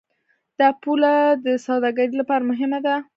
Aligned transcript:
دا 0.59 0.67
پوله 0.81 1.13
د 1.45 1.47
سوداګرۍ 1.67 2.11
لپاره 2.19 2.43
مهمه 2.51 2.79
ده. 2.85 2.95